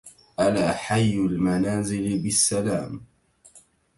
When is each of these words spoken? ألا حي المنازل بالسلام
ألا 0.39 0.71
حي 0.73 1.13
المنازل 1.13 2.19
بالسلام 2.23 3.01